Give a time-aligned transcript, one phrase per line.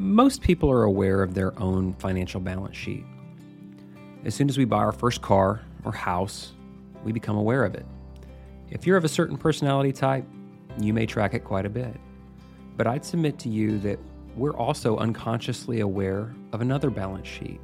[0.00, 3.04] Most people are aware of their own financial balance sheet.
[4.24, 6.52] As soon as we buy our first car or house,
[7.02, 7.84] we become aware of it.
[8.70, 10.24] If you're of a certain personality type,
[10.78, 11.96] you may track it quite a bit.
[12.76, 13.98] But I'd submit to you that
[14.36, 17.60] we're also unconsciously aware of another balance sheet.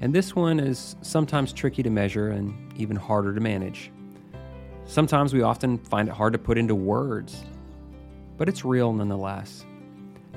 [0.00, 3.92] And this one is sometimes tricky to measure and even harder to manage.
[4.84, 7.44] Sometimes we often find it hard to put into words,
[8.36, 9.64] but it's real nonetheless.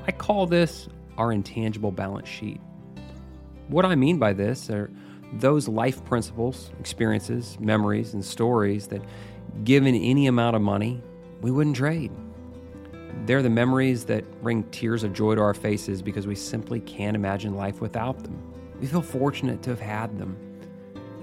[0.06, 0.88] I call this
[1.18, 2.60] our intangible balance sheet.
[3.68, 4.92] What I mean by this are
[5.34, 9.02] those life principles, experiences, memories, and stories that,
[9.64, 11.02] given any amount of money,
[11.42, 12.12] we wouldn't trade.
[13.26, 17.16] They're the memories that bring tears of joy to our faces because we simply can't
[17.16, 18.40] imagine life without them.
[18.80, 20.38] We feel fortunate to have had them.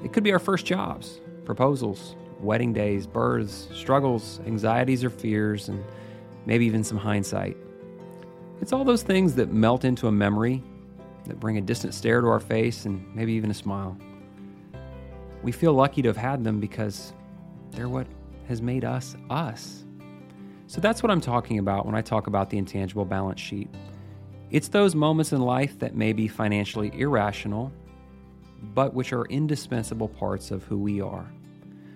[0.02, 5.84] It could be our first jobs, proposals, wedding days, births, struggles, anxieties or fears, and
[6.44, 7.56] maybe even some hindsight.
[8.62, 10.62] It's all those things that melt into a memory,
[11.26, 13.98] that bring a distant stare to our face, and maybe even a smile.
[15.42, 17.12] We feel lucky to have had them because
[17.72, 18.06] they're what
[18.46, 19.84] has made us us.
[20.68, 23.68] So that's what I'm talking about when I talk about the intangible balance sheet.
[24.52, 27.72] It's those moments in life that may be financially irrational,
[28.74, 31.28] but which are indispensable parts of who we are.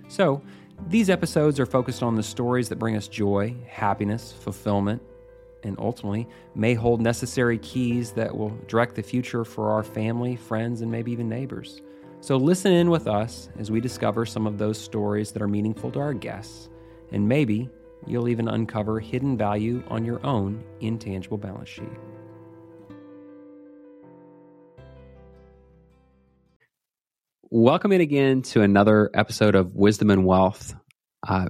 [0.09, 0.43] So,
[0.89, 5.01] these episodes are focused on the stories that bring us joy, happiness, fulfillment,
[5.67, 10.81] and ultimately may hold necessary keys that will direct the future for our family, friends,
[10.81, 11.83] and maybe even neighbors.
[12.21, 15.91] So listen in with us as we discover some of those stories that are meaningful
[15.93, 16.71] to our guests,
[17.13, 17.69] and maybe
[18.07, 21.85] you'll even uncover hidden value on your own intangible balance sheet.
[27.51, 30.75] Welcome in again to another episode of Wisdom and Wealth.
[31.27, 31.47] Uh,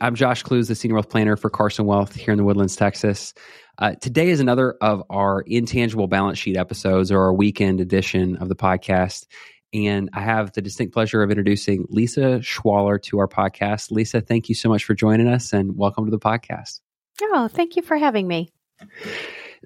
[0.00, 3.34] I'm Josh Klooz, the Senior Wealth Planner for Carson Wealth here in the Woodlands, Texas.
[3.78, 8.48] Uh, today is another of our intangible balance sheet episodes or our weekend edition of
[8.48, 9.26] the podcast.
[9.72, 13.90] And I have the distinct pleasure of introducing Lisa Schwaller to our podcast.
[13.90, 16.80] Lisa, thank you so much for joining us and welcome to the podcast.
[17.20, 18.50] Oh, thank you for having me.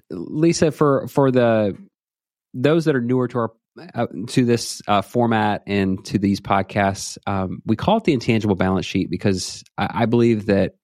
[0.09, 1.77] Lisa, for for the
[2.53, 7.17] those that are newer to our uh, to this uh, format and to these podcasts,
[7.27, 10.75] um, we call it the intangible balance sheet because I, I believe that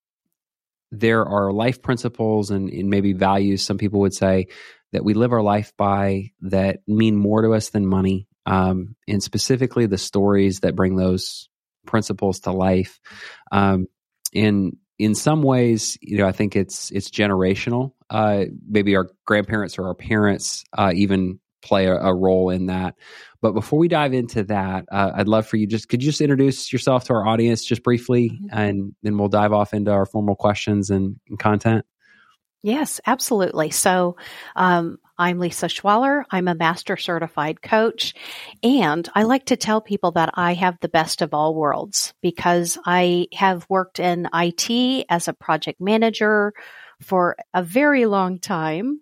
[0.91, 4.47] there are life principles and, and, maybe values, some people would say,
[4.93, 8.27] that we live our life by that mean more to us than money.
[8.45, 11.49] Um, and specifically the stories that bring those
[11.85, 12.99] principles to life.
[13.51, 13.87] Um,
[14.33, 17.93] and in some ways, you know, I think it's it's generational.
[18.09, 22.95] Uh, maybe our grandparents or our parents uh, even play a, a, role in that.
[23.41, 26.21] But before we dive into that, uh, I'd love for you just could you just
[26.21, 28.57] introduce yourself to our audience just briefly, mm-hmm.
[28.57, 31.85] and then we'll dive off into our formal questions and, and content.
[32.63, 33.69] Yes, absolutely.
[33.69, 34.15] So,
[34.55, 36.23] um, I'm Lisa Schwaller.
[36.29, 38.13] I'm a master certified coach.
[38.63, 42.77] And I like to tell people that I have the best of all worlds because
[42.85, 46.53] I have worked in IT as a project manager
[47.01, 49.01] for a very long time.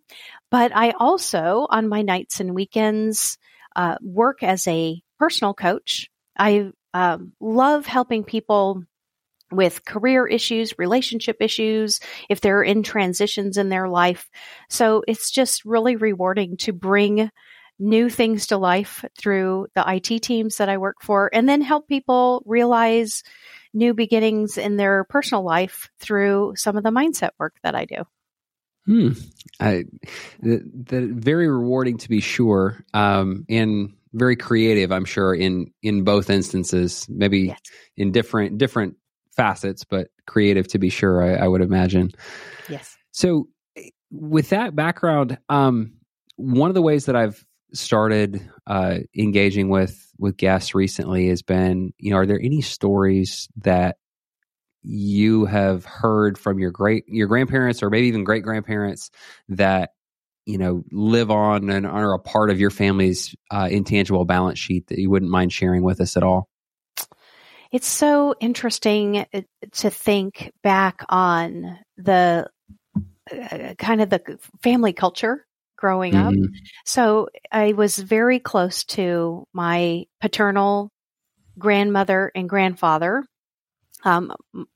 [0.52, 3.38] But I also, on my nights and weekends,
[3.76, 6.10] uh, work as a personal coach.
[6.38, 8.84] I um, love helping people
[9.52, 12.00] with career issues, relationship issues,
[12.30, 14.30] if they're in transitions in their life.
[14.70, 17.30] So it's just really rewarding to bring
[17.80, 21.88] new things to life through the IT teams that I work for and then help
[21.88, 23.24] people realize
[23.74, 28.04] new beginnings in their personal life through some of the mindset work that I do.
[28.86, 29.10] Hmm.
[29.60, 29.86] I,
[30.42, 34.92] the, the, very rewarding to be sure, um, and very creative.
[34.92, 37.60] I'm sure in in both instances, maybe yes.
[37.96, 38.98] in different different
[39.36, 41.24] facets, but creative to be sure.
[41.24, 42.12] I, I would imagine.
[42.68, 42.98] Yes.
[43.12, 43.48] So,
[44.12, 45.94] with that background, um,
[46.36, 51.94] one of the ways that I've started uh, engaging with with guests recently has been,
[51.98, 53.98] you know, are there any stories that
[54.82, 59.12] you have heard from your great your grandparents or maybe even great grandparents
[59.50, 59.92] that
[60.46, 64.88] you know live on and are a part of your family's uh, intangible balance sheet
[64.88, 66.48] that you wouldn't mind sharing with us at all?
[67.72, 69.42] It's so interesting uh,
[69.74, 72.50] to think back on the
[73.30, 75.46] uh, kind of the family culture
[75.84, 76.44] growing mm-hmm.
[76.44, 76.50] up
[76.86, 80.90] so i was very close to my paternal
[81.60, 83.24] grandmother and grandfather
[84.04, 84.34] um,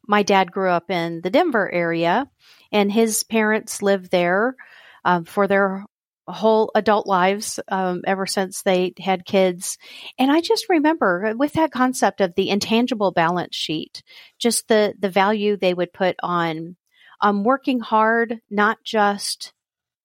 [0.08, 2.30] my dad grew up in the Denver area,
[2.72, 4.56] and his parents lived there
[5.04, 5.86] um, for their
[6.28, 9.78] whole adult lives um, ever since they had kids.
[10.20, 14.04] And I just remember with that concept of the intangible balance sheet,
[14.38, 16.76] just the the value they would put on
[17.22, 19.54] um, working hard, not just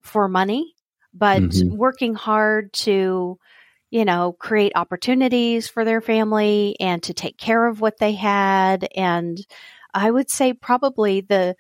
[0.01, 0.75] for money,
[1.15, 1.77] but mm-hmm.
[1.77, 3.39] working hard to,
[3.91, 8.89] you know, create opportunities for their family and to take care of what they had.
[8.95, 9.39] And
[9.93, 11.57] I would say probably the,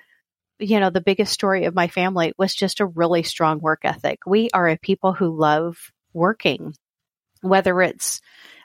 [0.58, 4.20] you know, the biggest story of my family was just a really strong work ethic.
[4.26, 5.76] We are a people who love
[6.14, 6.74] working,
[7.42, 8.20] whether it's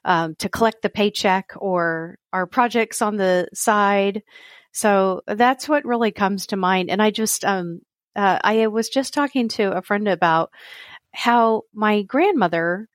[0.06, 4.24] um, to collect the paycheck or our projects on the side.
[4.72, 6.90] So that's what really comes to mind.
[6.90, 7.82] And I just, um,
[8.18, 10.52] uh, I was just talking to a friend about
[11.14, 12.90] how my grandmother,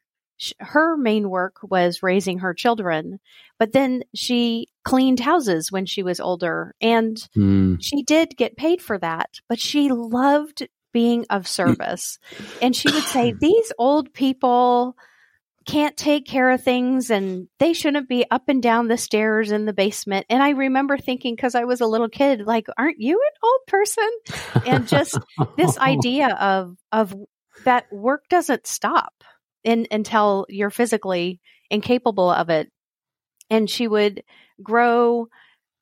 [0.58, 3.20] her main work was raising her children,
[3.58, 7.78] but then she cleaned houses when she was older and mm.
[7.80, 12.18] she did get paid for that, but she loved being of service.
[12.60, 14.96] and she would say, these old people,
[15.64, 19.64] can't take care of things and they shouldn't be up and down the stairs in
[19.64, 20.26] the basement.
[20.28, 23.60] And I remember thinking, because I was a little kid, like, aren't you an old
[23.66, 24.10] person?
[24.66, 25.18] And just
[25.56, 27.14] this idea of, of
[27.64, 29.12] that work doesn't stop
[29.64, 32.70] in, until you're physically incapable of it.
[33.50, 34.22] And she would
[34.62, 35.28] grow,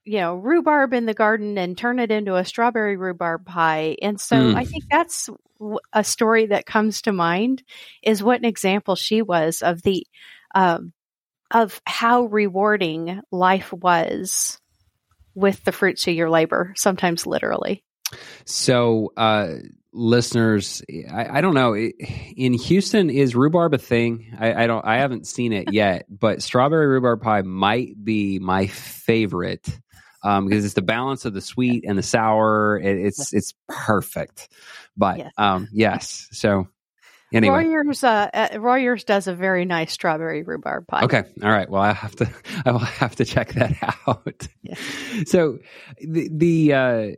[0.05, 3.97] you know, rhubarb in the garden and turn it into a strawberry rhubarb pie.
[4.01, 4.55] And so mm.
[4.55, 5.29] I think that's
[5.93, 7.63] a story that comes to mind
[8.03, 10.07] is what an example she was of the
[10.55, 10.93] um,
[11.51, 14.59] of how rewarding life was
[15.35, 17.85] with the fruits of your labor, sometimes literally.
[18.45, 19.55] So, uh,
[19.93, 21.77] listeners, I, I, don't know.
[21.77, 24.37] In Houston, is rhubarb a thing?
[24.39, 24.85] I, I, don't.
[24.85, 29.69] I haven't seen it yet, but strawberry rhubarb pie might be my favorite
[30.23, 32.79] um, because it's the balance of the sweet and the sour.
[32.79, 34.49] It, it's it's perfect.
[34.97, 36.29] But yes, um, yes.
[36.33, 36.69] so
[37.33, 41.05] anyway, Royers uh, uh, Royers does a very nice strawberry rhubarb pie.
[41.05, 41.69] Okay, all right.
[41.69, 42.31] Well, I have to
[42.65, 43.77] I will have to check that
[44.07, 44.49] out.
[44.63, 44.75] Yeah.
[45.27, 45.59] So
[46.01, 47.11] the the uh,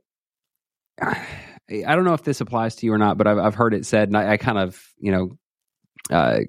[1.71, 3.87] I don't know if this applies to you or not, but I've I've heard it
[3.87, 5.39] said, and I, I kind of you know.
[6.11, 6.41] Uh,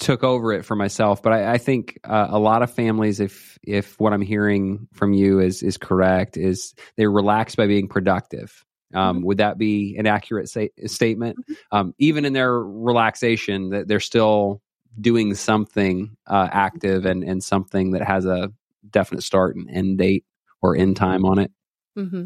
[0.00, 1.22] took over it for myself.
[1.22, 5.12] But I, I think uh, a lot of families, if if what I'm hearing from
[5.12, 8.64] you is is correct, is they relax by being productive.
[8.92, 9.26] Um, mm-hmm.
[9.26, 11.38] Would that be an accurate say, statement?
[11.38, 11.76] Mm-hmm.
[11.76, 14.62] Um, even in their relaxation, that they're still
[15.00, 18.50] doing something uh, active and and something that has a
[18.88, 20.24] definite start and end date
[20.62, 21.52] or end time on it.
[21.96, 22.24] Mm-hmm.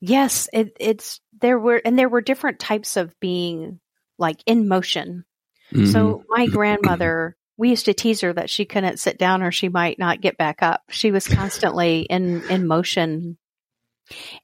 [0.00, 3.80] Yes, it, it's there were and there were different types of being
[4.18, 5.24] like in motion
[5.72, 5.86] Mm-hmm.
[5.86, 9.68] So my grandmother, we used to tease her that she couldn't sit down or she
[9.68, 10.82] might not get back up.
[10.90, 13.38] She was constantly in, in motion.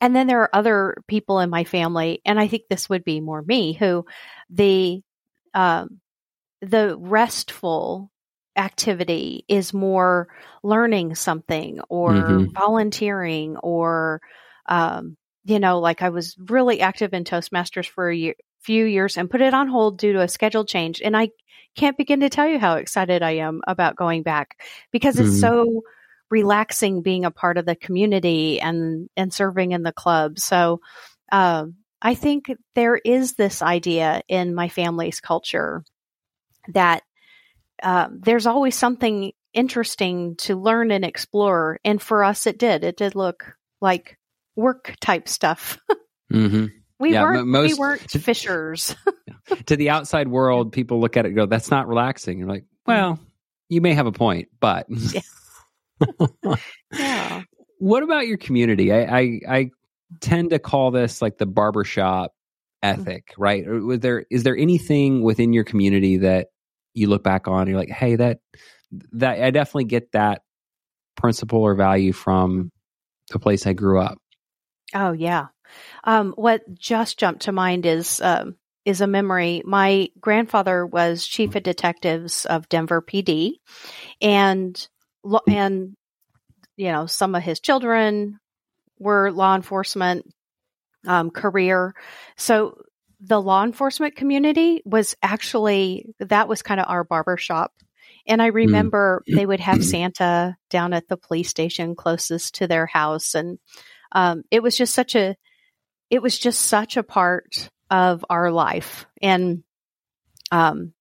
[0.00, 3.20] And then there are other people in my family, and I think this would be
[3.20, 4.06] more me, who
[4.48, 5.02] the,
[5.52, 6.00] um,
[6.62, 8.10] the restful
[8.56, 10.28] activity is more
[10.62, 12.52] learning something or mm-hmm.
[12.52, 14.20] volunteering or,
[14.66, 18.34] um, you know, like I was really active in Toastmasters for a year,
[18.68, 21.00] few years and put it on hold due to a schedule change.
[21.00, 21.30] And I
[21.74, 24.60] can't begin to tell you how excited I am about going back
[24.92, 25.38] because it's mm-hmm.
[25.38, 25.82] so
[26.28, 30.38] relaxing being a part of the community and and serving in the club.
[30.38, 30.82] So
[31.32, 35.82] um, I think there is this idea in my family's culture
[36.74, 37.04] that
[37.82, 41.80] uh, there's always something interesting to learn and explore.
[41.86, 42.84] And for us, it did.
[42.84, 44.18] It did look like
[44.56, 45.78] work type stuff.
[46.30, 46.66] mm-hmm.
[46.98, 48.94] We yeah, weren't most, we weren't fishers.
[49.66, 52.38] to the outside world, people look at it go, that's not relaxing.
[52.38, 53.18] You're like, well,
[53.68, 55.20] you may have a point, but yeah.
[56.92, 57.42] yeah.
[57.78, 58.92] What about your community?
[58.92, 59.70] I, I, I
[60.20, 62.32] tend to call this like the barbershop
[62.82, 63.00] mm-hmm.
[63.00, 63.42] ethic, mm-hmm.
[63.42, 63.66] right?
[63.66, 66.48] Or was there is there anything within your community that
[66.94, 68.40] you look back on and you're like, hey, that
[69.12, 70.42] that I definitely get that
[71.16, 72.70] principle or value from
[73.30, 74.18] the place I grew up.
[74.94, 75.48] Oh yeah.
[76.04, 79.62] Um, what just jumped to mind is um, is a memory.
[79.64, 83.54] My grandfather was chief of detectives of Denver PD,
[84.20, 84.88] and
[85.46, 85.96] and
[86.76, 88.38] you know some of his children
[88.98, 90.26] were law enforcement
[91.06, 91.94] um, career.
[92.36, 92.82] So
[93.20, 97.72] the law enforcement community was actually that was kind of our barber shop.
[98.26, 98.56] And I hmm.
[98.56, 99.34] remember mm.
[99.36, 103.58] they would have Santa down at the police station closest to their house, and
[104.12, 105.36] um, it was just such a
[106.10, 109.06] it was just such a part of our life.
[109.22, 109.62] And,
[110.50, 110.92] um,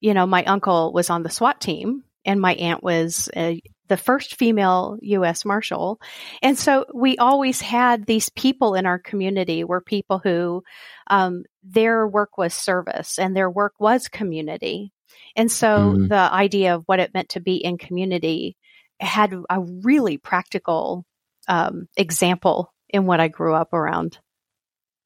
[0.00, 3.54] you know, my uncle was on the SWAT team and my aunt was uh,
[3.88, 5.44] the first female U.S.
[5.44, 6.00] Marshal.
[6.42, 10.62] And so we always had these people in our community were people who,
[11.08, 14.92] um, their work was service and their work was community.
[15.36, 16.08] And so mm.
[16.08, 18.56] the idea of what it meant to be in community
[19.00, 21.04] had a really practical
[21.48, 24.18] um, example in what I grew up around.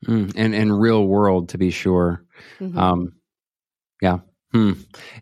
[0.06, 2.24] Mm, and and real world to be sure.
[2.60, 2.78] Mm-hmm.
[2.78, 3.12] Um,
[4.00, 4.18] yeah.
[4.52, 4.72] Hmm.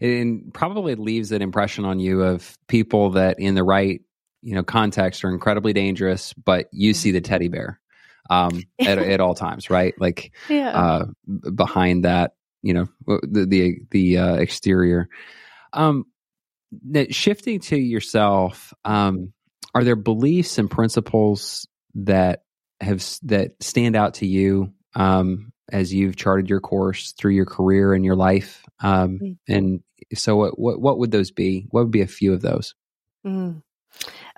[0.00, 4.00] It probably leaves an impression on you of people that in the right,
[4.42, 7.80] you know, context are incredibly dangerous, but you see the teddy bear
[8.30, 9.94] um, at, at all times, right?
[9.98, 10.70] Like yeah.
[10.70, 11.06] uh,
[11.50, 15.08] behind that, you know, the the, the uh, exterior.
[15.72, 16.04] Um,
[17.10, 19.32] shifting to yourself, um,
[19.74, 22.42] are there beliefs and principles that
[22.80, 27.94] have that stand out to you um, as you've charted your course through your career
[27.94, 28.64] and your life?
[28.80, 29.38] Um, mm.
[29.48, 29.80] And
[30.14, 31.66] so, what, what, what would those be?
[31.70, 32.74] What would be a few of those?
[33.26, 33.62] Mm.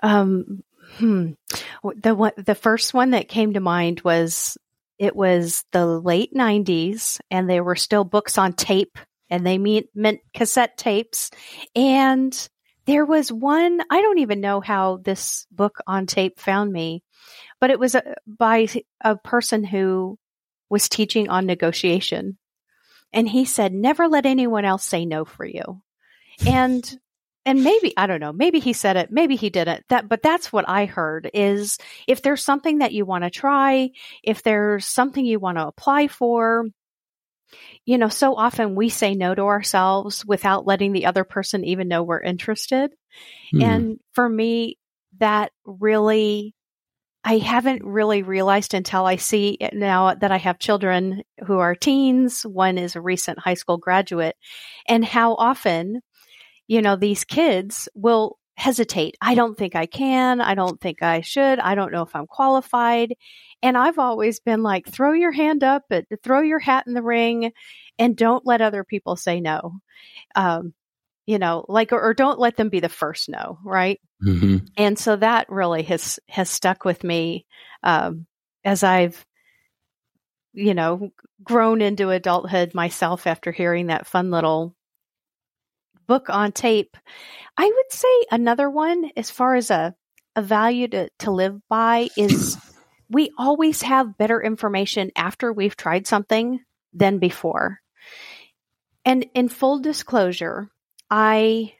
[0.01, 0.63] Um,
[0.97, 1.31] hmm.
[2.01, 4.57] The one, the first one that came to mind was
[4.97, 8.97] it was the late '90s, and there were still books on tape,
[9.29, 11.31] and they mean, meant cassette tapes,
[11.75, 12.49] and
[12.85, 13.79] there was one.
[13.89, 17.03] I don't even know how this book on tape found me,
[17.59, 18.67] but it was a, by
[19.01, 20.17] a person who
[20.69, 22.37] was teaching on negotiation.
[23.11, 25.81] And he said, never let anyone else say no for you.
[26.45, 26.99] And
[27.45, 29.83] and maybe I don't know, maybe he said it, maybe he didn't.
[29.89, 33.89] That but that's what I heard is if there's something that you want to try,
[34.23, 36.65] if there's something you want to apply for,
[37.85, 41.87] you know, so often we say no to ourselves without letting the other person even
[41.87, 42.93] know we're interested.
[43.53, 43.63] Mm.
[43.63, 44.77] And for me,
[45.17, 46.53] that really
[47.23, 51.75] I haven't really realized until I see it now that I have children who are
[51.75, 52.43] teens.
[52.45, 54.37] One is a recent high school graduate
[54.87, 56.01] and how often,
[56.67, 59.15] you know, these kids will hesitate.
[59.21, 60.41] I don't think I can.
[60.41, 61.59] I don't think I should.
[61.59, 63.15] I don't know if I'm qualified.
[63.61, 65.83] And I've always been like, throw your hand up,
[66.23, 67.51] throw your hat in the ring
[67.97, 69.79] and don't let other people say no.
[70.35, 70.73] Um,
[71.29, 74.01] you know, like, or, or, don't let them be the first no, right?
[74.25, 74.65] Mm-hmm.
[74.77, 77.45] And so that really has, has stuck with me,
[77.83, 78.25] um,
[78.65, 79.23] as I've,
[80.53, 81.11] you know,
[81.43, 84.75] grown into adulthood myself after hearing that fun little
[86.07, 86.97] book on tape.
[87.55, 89.93] I would say another one, as far as a,
[90.35, 92.57] a value to, to live by, is
[93.07, 96.59] we always have better information after we've tried something
[96.91, 97.81] than before.
[99.05, 100.71] And in full disclosure,
[101.09, 101.73] I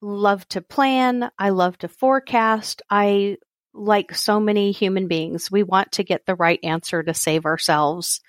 [0.00, 1.30] love to plan.
[1.38, 2.82] I love to forecast.
[2.90, 3.36] I,
[3.72, 8.20] like so many human beings, we want to get the right answer to save ourselves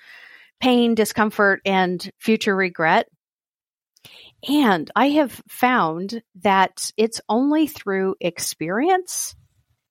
[0.62, 3.08] pain, discomfort, and future regret.
[4.48, 9.36] And I have found that it's only through experience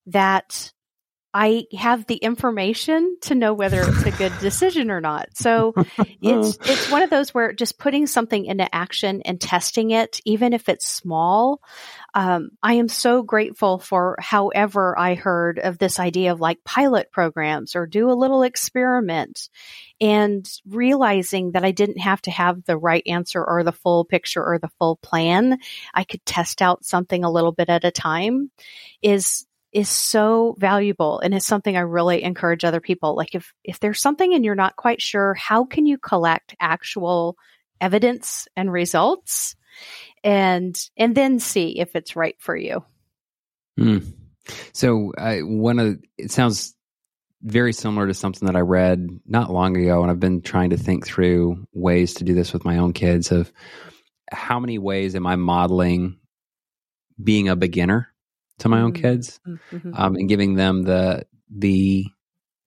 [0.07, 0.73] that
[1.33, 5.29] I have the information to know whether it's a good decision or not.
[5.35, 5.75] So
[6.21, 10.53] it's it's one of those where just putting something into action and testing it, even
[10.53, 11.61] if it's small.
[12.15, 17.13] Um, I am so grateful for however I heard of this idea of like pilot
[17.13, 19.49] programs or do a little experiment
[20.01, 24.45] and realizing that I didn't have to have the right answer or the full picture
[24.45, 25.59] or the full plan.
[25.95, 28.51] I could test out something a little bit at a time
[29.03, 33.15] is is so valuable and it's something I really encourage other people.
[33.15, 37.37] Like if, if there's something and you're not quite sure, how can you collect actual
[37.81, 39.55] evidence and results
[40.25, 42.85] and, and then see if it's right for you?
[43.79, 44.13] Mm.
[44.73, 46.75] So uh, one of, it sounds
[47.43, 50.03] very similar to something that I read not long ago.
[50.03, 53.31] And I've been trying to think through ways to do this with my own kids
[53.31, 53.53] of
[54.33, 56.19] how many ways am I modeling
[57.23, 58.10] being a beginner
[58.61, 59.03] to my own mm-hmm.
[59.03, 59.93] kids mm-hmm.
[59.95, 62.07] um, and giving them the the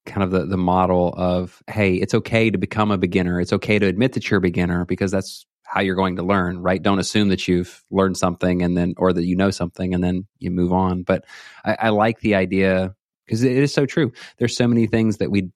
[0.06, 3.40] kind of the the model of hey it's okay to become a beginner.
[3.40, 6.60] It's okay to admit that you're a beginner because that's how you're going to learn
[6.60, 6.82] right?
[6.82, 10.28] Don't assume that you've learned something and then or that you know something and then
[10.40, 11.04] you move on.
[11.04, 11.26] But
[11.64, 12.94] i, I like the idea
[13.26, 14.12] because it is so true.
[14.38, 15.52] There's so many things that we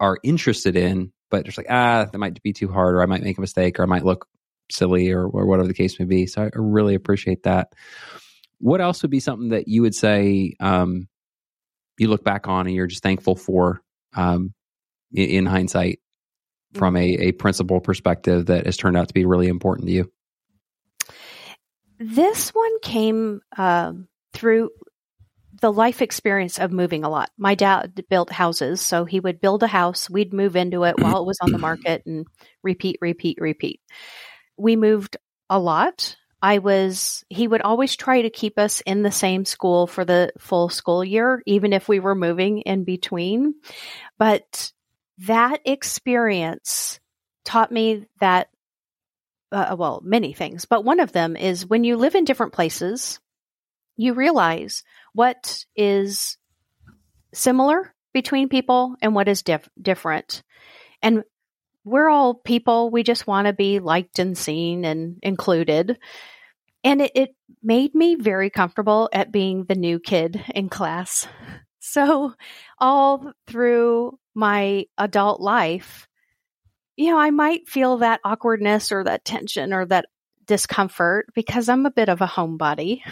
[0.00, 3.22] are interested in but just like ah that might be too hard or i might
[3.22, 4.28] make a mistake or i might look
[4.70, 6.26] silly or, or whatever the case may be.
[6.26, 7.72] So i really appreciate that
[8.60, 11.08] what else would be something that you would say um,
[11.98, 13.80] you look back on and you're just thankful for
[14.14, 14.54] um,
[15.12, 16.00] in, in, hindsight
[16.74, 20.12] from a, a principle perspective that has turned out to be really important to you?
[21.98, 23.92] This one came uh,
[24.32, 24.70] through
[25.60, 27.30] the life experience of moving a lot.
[27.36, 31.20] My dad built houses, so he would build a house, we'd move into it while
[31.20, 32.26] it was on the market and
[32.62, 33.80] repeat, repeat, repeat.
[34.56, 35.16] We moved
[35.50, 36.16] a lot.
[36.40, 40.32] I was, he would always try to keep us in the same school for the
[40.38, 43.54] full school year, even if we were moving in between.
[44.18, 44.72] But
[45.18, 47.00] that experience
[47.44, 48.48] taught me that,
[49.50, 53.18] uh, well, many things, but one of them is when you live in different places,
[53.96, 56.38] you realize what is
[57.34, 60.42] similar between people and what is dif- different.
[61.02, 61.24] And
[61.88, 62.90] we're all people.
[62.90, 65.98] We just want to be liked and seen and included.
[66.84, 67.30] And it, it
[67.62, 71.26] made me very comfortable at being the new kid in class.
[71.80, 72.34] So,
[72.78, 76.06] all through my adult life,
[76.96, 80.04] you know, I might feel that awkwardness or that tension or that
[80.44, 83.00] discomfort because I'm a bit of a homebody.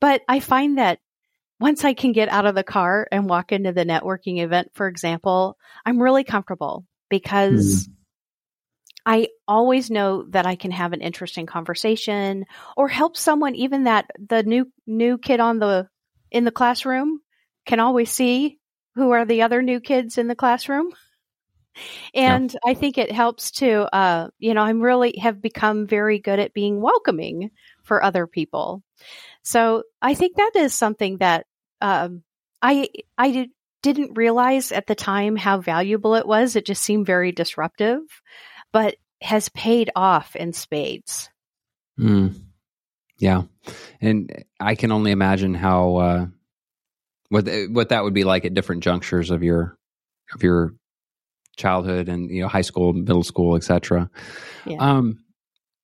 [0.00, 0.98] But I find that
[1.60, 4.88] once I can get out of the car and walk into the networking event, for
[4.88, 5.56] example,
[5.86, 7.92] I'm really comfortable because mm.
[9.04, 14.06] I always know that I can have an interesting conversation or help someone even that
[14.18, 15.88] the new new kid on the
[16.30, 17.20] in the classroom
[17.66, 18.58] can always see
[18.94, 20.90] who are the other new kids in the classroom.
[22.14, 22.70] And yeah.
[22.70, 26.54] I think it helps to uh you know, I'm really have become very good at
[26.54, 27.50] being welcoming
[27.82, 28.82] for other people.
[29.42, 31.44] So I think that is something that
[31.82, 32.22] um
[32.62, 32.88] I
[33.18, 33.50] I did,
[33.82, 36.56] didn't realize at the time how valuable it was.
[36.56, 38.00] It just seemed very disruptive
[38.72, 41.28] but has paid off in spades.
[41.98, 42.34] Mm.
[43.18, 43.42] Yeah,
[44.00, 46.26] and I can only imagine how uh,
[47.28, 49.76] what what that would be like at different junctures of your
[50.34, 50.74] of your
[51.56, 54.10] childhood and you know high school, middle school, etc.
[54.66, 54.78] Yeah.
[54.78, 55.22] Um,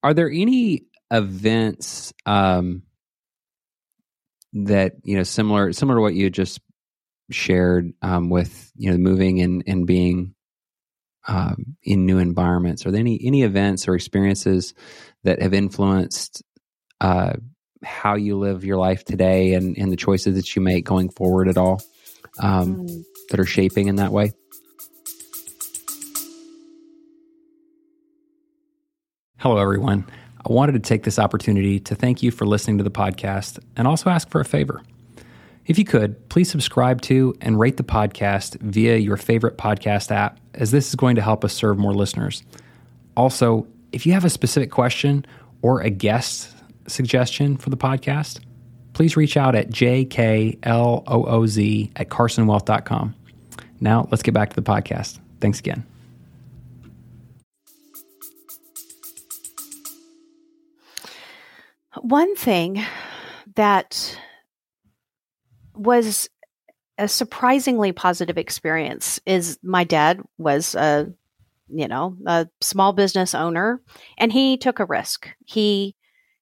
[0.02, 2.82] are there any events um,
[4.54, 6.60] that you know similar similar to what you just
[7.30, 10.34] shared um, with you know moving and and being
[11.26, 12.86] um, in new environments?
[12.86, 14.74] Are there any any events or experiences
[15.24, 16.42] that have influenced
[17.00, 17.34] uh,
[17.84, 21.48] how you live your life today and, and the choices that you make going forward
[21.48, 21.82] at all
[22.40, 23.04] um, mm.
[23.30, 24.32] that are shaping in that way?
[29.38, 30.04] Hello, everyone.
[30.44, 33.86] I wanted to take this opportunity to thank you for listening to the podcast and
[33.86, 34.82] also ask for a favor.
[35.68, 40.40] If you could, please subscribe to and rate the podcast via your favorite podcast app,
[40.54, 42.42] as this is going to help us serve more listeners.
[43.18, 45.26] Also, if you have a specific question
[45.60, 46.54] or a guest
[46.86, 48.40] suggestion for the podcast,
[48.94, 50.56] please reach out at jklooz
[51.96, 53.14] at carsonwealth.com.
[53.78, 55.20] Now, let's get back to the podcast.
[55.42, 55.84] Thanks again.
[62.00, 62.82] One thing
[63.54, 64.18] that
[65.78, 66.28] was
[66.98, 71.12] a surprisingly positive experience is my dad was a
[71.68, 73.80] you know a small business owner
[74.18, 75.28] and he took a risk.
[75.46, 75.94] He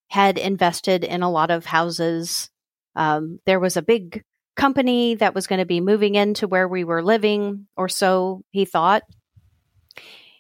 [0.09, 2.51] had invested in a lot of houses.
[2.95, 6.85] Um, there was a big company that was going to be moving into where we
[6.85, 9.03] were living or so he thought.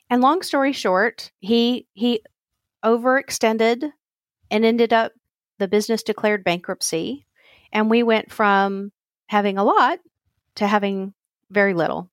[0.09, 2.23] And long story short he he
[2.85, 3.91] overextended
[4.51, 5.13] and ended up
[5.59, 7.26] the business declared bankruptcy
[7.77, 8.91] and we went from
[9.27, 9.99] having a lot
[10.55, 11.13] to having
[11.51, 12.11] very little.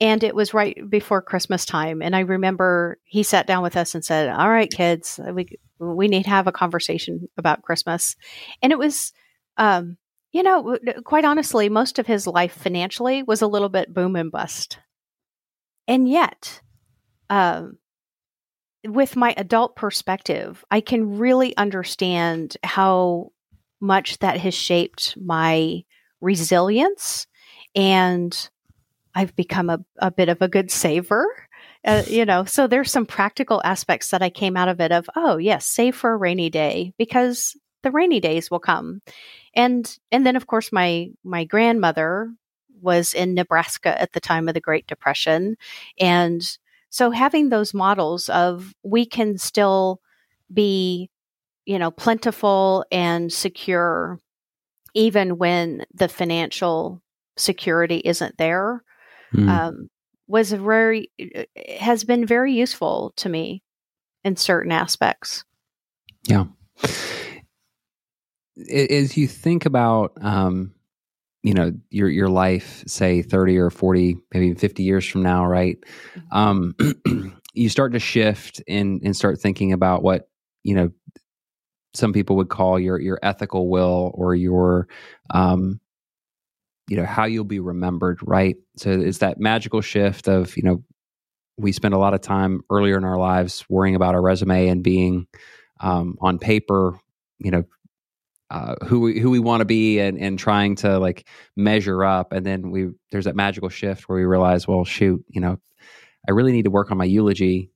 [0.00, 2.00] And it was right before Christmas time.
[2.00, 5.48] And I remember he sat down with us and said, All right, kids, we,
[5.80, 8.14] we need to have a conversation about Christmas.
[8.62, 9.12] And it was,
[9.56, 9.96] um,
[10.30, 14.30] you know, quite honestly, most of his life financially was a little bit boom and
[14.30, 14.78] bust.
[15.88, 16.60] And yet,
[17.30, 17.78] um,
[18.86, 23.32] with my adult perspective, I can really understand how
[23.80, 25.84] much that has shaped my
[26.20, 27.26] resilience
[27.74, 28.48] and
[29.14, 31.26] I've become a, a bit of a good saver.
[31.84, 35.08] Uh, you know, so there's some practical aspects that I came out of it of,
[35.16, 39.02] oh yes, save for a rainy day because the rainy days will come.
[39.54, 42.32] And and then of course my my grandmother
[42.80, 45.56] was in Nebraska at the time of the Great Depression.
[45.98, 46.42] And
[46.90, 50.00] so having those models of we can still
[50.52, 51.10] be,
[51.66, 54.18] you know, plentiful and secure
[54.94, 57.02] even when the financial
[57.36, 58.82] security isn't there,
[59.34, 59.48] mm.
[59.48, 59.88] um,
[60.26, 61.10] was very
[61.78, 63.62] has been very useful to me
[64.22, 65.44] in certain aspects.
[66.26, 66.44] Yeah.
[68.72, 70.72] As you think about, um,
[71.42, 75.76] you know, your your life, say thirty or forty, maybe fifty years from now, right?
[76.16, 76.36] Mm-hmm.
[76.36, 80.28] Um, you start to shift and and start thinking about what
[80.62, 80.90] you know
[81.94, 84.88] some people would call your your ethical will or your
[85.30, 85.80] um,
[86.88, 88.56] you know how you'll be remembered right?
[88.76, 90.82] So it's that magical shift of you know
[91.56, 94.82] we spend a lot of time earlier in our lives worrying about our resume and
[94.82, 95.26] being
[95.80, 96.98] um, on paper
[97.38, 97.64] you know
[98.50, 101.26] uh, who we who we want to be and and trying to like
[101.56, 102.32] measure up.
[102.32, 105.58] And then we there's that magical shift where we realize well shoot you know
[106.28, 107.70] i really need to work on my eulogy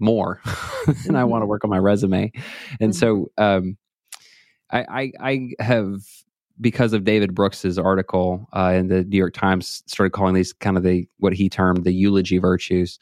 [0.00, 0.40] more
[1.06, 1.50] and I want to mm-hmm.
[1.50, 2.32] work on my resume.
[2.80, 2.98] And mm-hmm.
[2.98, 3.76] so um,
[4.70, 6.02] I, I, I have
[6.60, 10.76] because of David Brooks's article uh, in the New York Times, started calling these kind
[10.76, 12.98] of the what he termed the eulogy virtues.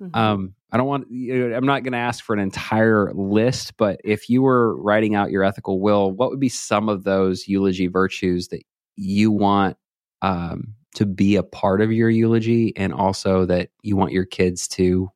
[0.00, 0.16] Mm-hmm.
[0.16, 1.10] Um, I don't want.
[1.10, 4.80] You know, I'm not going to ask for an entire list, but if you were
[4.80, 8.62] writing out your ethical will, what would be some of those eulogy virtues that
[8.96, 9.76] you want
[10.22, 14.66] um, to be a part of your eulogy, and also that you want your kids
[14.68, 15.10] to,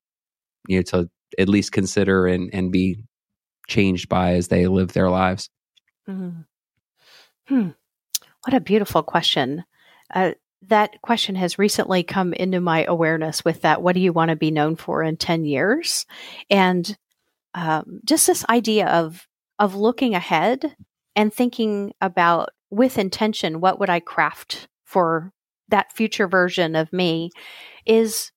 [0.68, 1.08] you know, to
[1.38, 2.98] at least consider and and be
[3.68, 5.50] changed by as they live their lives?
[6.08, 6.40] Mm-hmm.
[7.48, 7.68] Hmm.
[8.44, 9.64] What a beautiful question.
[10.14, 14.30] Uh, that question has recently come into my awareness with that what do you want
[14.30, 16.06] to be known for in 10 years
[16.50, 16.96] and
[17.54, 19.26] um, just this idea of
[19.58, 20.76] of looking ahead
[21.14, 25.32] and thinking about with intention what would i craft for
[25.68, 27.30] that future version of me
[27.84, 28.32] is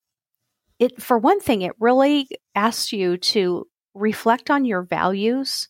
[0.79, 5.67] it for one thing it really asks you to reflect on your values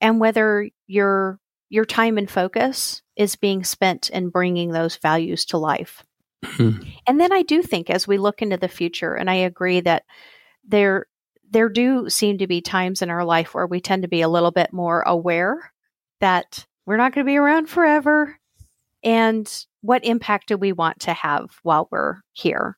[0.00, 1.38] and whether your
[1.68, 6.04] your time and focus is being spent in bringing those values to life.
[6.44, 6.82] Hmm.
[7.06, 10.04] And then I do think as we look into the future, and I agree that
[10.66, 11.06] there
[11.50, 14.28] there do seem to be times in our life where we tend to be a
[14.28, 15.72] little bit more aware
[16.20, 18.38] that we're not going to be around forever
[19.02, 22.76] and what impact do we want to have while we're here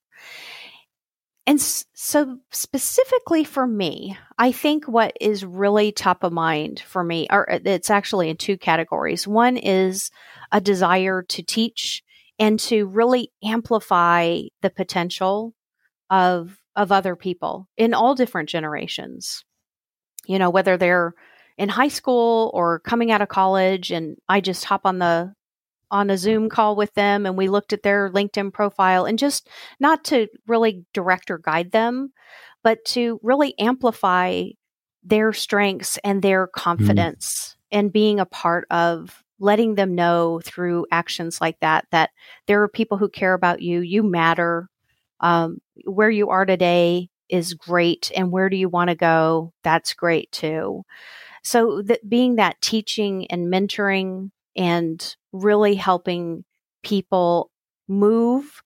[1.47, 7.29] and so, specifically for me, I think what is really top of mind for me,
[7.31, 9.29] or uh, it's actually in two categories.
[9.29, 10.11] One is
[10.51, 12.03] a desire to teach
[12.41, 15.55] and to really amplify the potential
[16.11, 19.45] of of other people in all different generations.
[20.27, 21.15] You know, whether they're
[21.57, 25.33] in high school or coming out of college, and I just hop on the
[25.91, 29.49] on a Zoom call with them and we looked at their LinkedIn profile and just
[29.81, 32.13] not to really direct or guide them,
[32.63, 34.45] but to really amplify
[35.05, 36.61] their strengths and their mm-hmm.
[36.61, 37.79] confidence mm.
[37.79, 42.11] and being a part of letting them know through actions like that that
[42.47, 44.69] there are people who care about you, you matter.
[45.21, 49.53] Um, where you are today is great, and where do you want to go?
[49.63, 50.85] That's great too.
[51.43, 56.45] So, that being that teaching and mentoring and really helping
[56.83, 57.51] people
[57.89, 58.63] move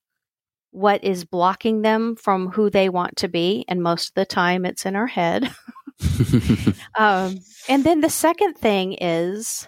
[0.71, 3.65] what is blocking them from who they want to be.
[3.67, 5.53] And most of the time, it's in our head.
[6.97, 9.67] um, and then the second thing is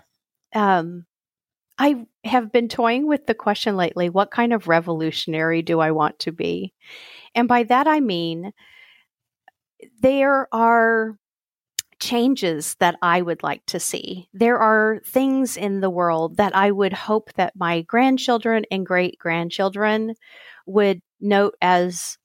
[0.55, 1.05] um,
[1.77, 6.19] I have been toying with the question lately what kind of revolutionary do I want
[6.19, 6.73] to be?
[7.35, 8.53] And by that, I mean,
[10.01, 11.17] there are
[12.03, 14.27] changes that I would like to see.
[14.33, 19.17] There are things in the world that I would hope that my grandchildren and great
[19.17, 20.15] grandchildren
[20.65, 22.17] would note as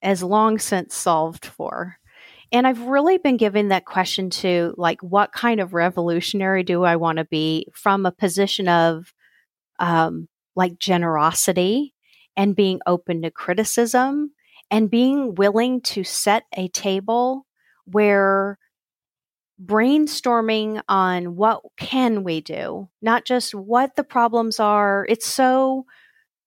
[0.00, 1.96] as long since solved for.
[2.52, 6.96] And I've really been given that question to like what kind of revolutionary do I
[6.96, 9.12] want to be from a position of
[9.80, 11.94] um, like generosity
[12.36, 14.32] and being open to criticism
[14.70, 17.44] and being willing to set a table
[17.84, 18.58] where
[19.64, 25.06] brainstorming on what can we do not just what the problems are.
[25.08, 25.84] It's so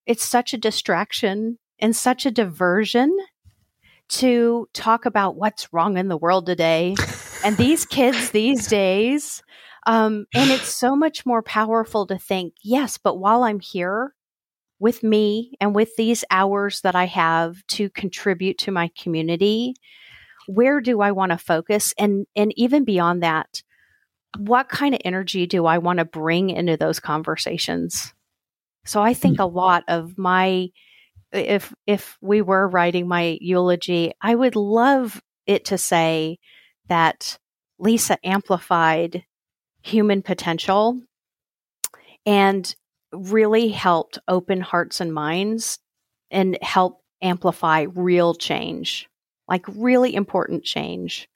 [0.06, 3.16] it's such a distraction and such a diversion
[4.08, 6.94] to talk about what's wrong in the world today
[7.44, 9.42] and these kids these days.
[9.86, 14.14] Um, and it's so much more powerful to think yes but while i'm here
[14.78, 19.74] with me and with these hours that i have to contribute to my community
[20.46, 21.94] where do I want to focus?
[21.98, 23.62] And, and even beyond that,
[24.36, 28.12] what kind of energy do I want to bring into those conversations?
[28.84, 29.42] So I think hmm.
[29.42, 30.68] a lot of my,
[31.32, 36.38] if, if we were writing my eulogy, I would love it to say
[36.88, 37.38] that
[37.78, 39.24] Lisa amplified
[39.82, 41.00] human potential
[42.26, 42.74] and
[43.12, 45.78] really helped open hearts and minds
[46.30, 49.08] and help amplify real change
[49.48, 51.28] like really important change.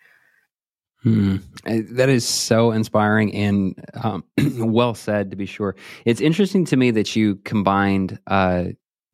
[1.02, 1.36] Hmm.
[1.64, 4.24] That is so inspiring and um,
[4.58, 5.76] well said, to be sure.
[6.04, 8.64] It's interesting to me that you combined uh,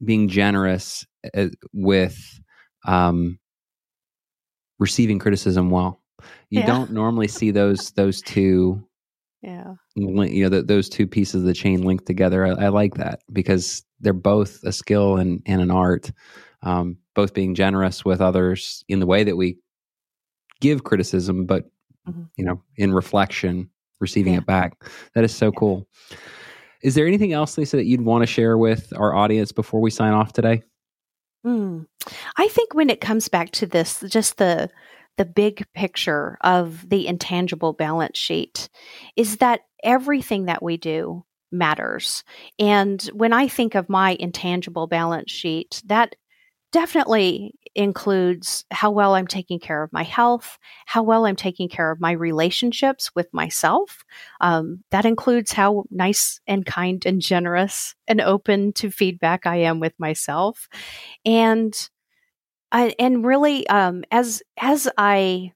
[0.02, 2.40] being generous uh, with
[2.86, 3.38] um,
[4.78, 6.00] receiving criticism well.
[6.48, 6.66] You yeah.
[6.66, 8.82] don't normally see those those two.
[9.42, 9.74] Yeah.
[9.94, 12.46] You know, those two pieces of the chain linked together.
[12.46, 16.10] I, I, like that because they're both a skill and, and an art
[16.64, 19.58] um, both being generous with others in the way that we
[20.60, 21.64] give criticism, but
[22.08, 22.22] mm-hmm.
[22.36, 24.40] you know, in reflection, receiving yeah.
[24.40, 24.82] it back.
[25.14, 25.58] That is so yeah.
[25.58, 25.88] cool.
[26.82, 29.90] Is there anything else, Lisa, that you'd want to share with our audience before we
[29.90, 30.62] sign off today?
[31.46, 31.86] Mm.
[32.36, 34.70] I think when it comes back to this, just the
[35.16, 38.68] the big picture of the intangible balance sheet
[39.14, 42.24] is that everything that we do matters.
[42.58, 46.16] And when I think of my intangible balance sheet, that
[46.74, 51.92] definitely includes how well I'm taking care of my health, how well I'm taking care
[51.92, 54.04] of my relationships with myself.
[54.40, 59.78] Um, that includes how nice and kind and generous and open to feedback I am
[59.78, 60.68] with myself,
[61.24, 61.72] and
[62.72, 65.52] I, and really um, as as I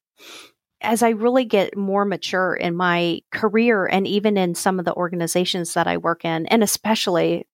[0.80, 4.94] as I really get more mature in my career and even in some of the
[4.94, 7.48] organizations that I work in, and especially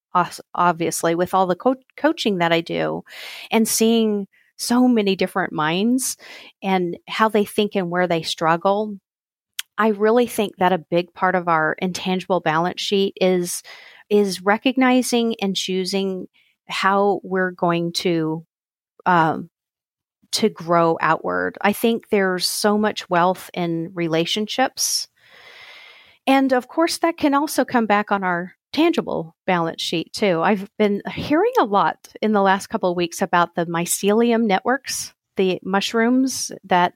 [0.54, 3.04] obviously with all the co- coaching that I do
[3.50, 6.16] and seeing so many different minds
[6.62, 8.98] and how they think and where they struggle.
[9.76, 13.62] I really think that a big part of our intangible balance sheet is
[14.10, 16.28] is recognizing and choosing
[16.68, 18.46] how we're going to
[19.06, 19.50] um,
[20.32, 21.56] to grow outward.
[21.60, 25.08] I think there's so much wealth in relationships.
[26.26, 30.42] And of course, that can also come back on our tangible balance sheet too.
[30.42, 35.14] I've been hearing a lot in the last couple of weeks about the mycelium networks,
[35.36, 36.94] the mushrooms that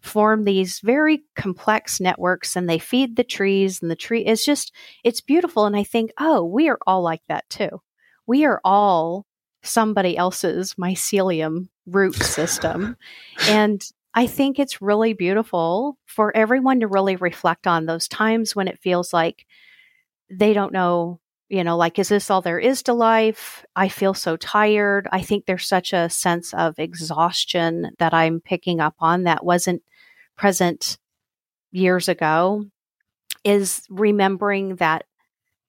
[0.00, 4.72] form these very complex networks and they feed the trees and the tree is just
[5.02, 7.80] it's beautiful and I think, "Oh, we are all like that too.
[8.26, 9.24] We are all
[9.62, 12.98] somebody else's mycelium root system."
[13.48, 13.82] and
[14.12, 18.78] I think it's really beautiful for everyone to really reflect on those times when it
[18.78, 19.46] feels like
[20.30, 23.64] they don't know, you know, like, is this all there is to life?
[23.76, 25.08] I feel so tired.
[25.12, 29.82] I think there's such a sense of exhaustion that I'm picking up on that wasn't
[30.36, 30.98] present
[31.72, 32.64] years ago.
[33.44, 35.04] Is remembering that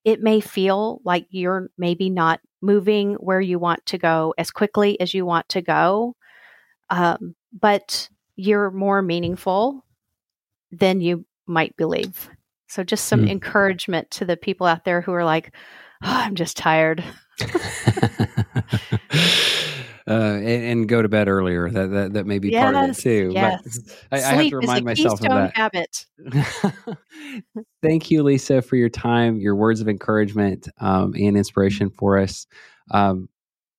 [0.05, 4.99] it may feel like you're maybe not moving where you want to go as quickly
[5.01, 6.15] as you want to go,
[6.89, 9.83] um, but you're more meaningful
[10.71, 12.29] than you might believe.
[12.75, 13.31] So just some mm.
[13.31, 15.55] encouragement to the people out there who are like,
[16.03, 17.01] oh, I'm just tired.
[17.41, 17.47] uh,
[20.07, 21.69] and, and, go to bed earlier.
[21.69, 23.31] That that, that may be yes, part of it too.
[23.33, 23.79] Yes.
[24.09, 25.55] But I, I have to remind myself of that.
[25.55, 26.05] Habit.
[27.81, 32.45] Thank you, Lisa, for your time, your words of encouragement um, and inspiration for us.
[32.91, 33.29] Um,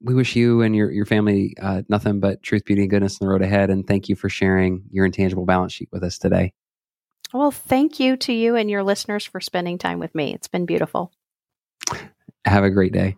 [0.00, 3.26] we wish you and your your family uh, nothing but truth, beauty, and goodness in
[3.26, 3.68] the road ahead.
[3.68, 6.54] And thank you for sharing your intangible balance sheet with us today.
[7.32, 10.32] Well, thank you to you and your listeners for spending time with me.
[10.34, 11.12] It's been beautiful.
[12.44, 13.16] Have a great day.